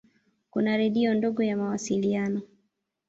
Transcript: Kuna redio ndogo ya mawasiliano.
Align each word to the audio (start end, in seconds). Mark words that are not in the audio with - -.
Kuna 0.51 0.77
redio 0.77 1.13
ndogo 1.13 1.43
ya 1.43 1.57
mawasiliano. 1.57 2.41